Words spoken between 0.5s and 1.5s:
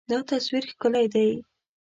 ښکلی دی.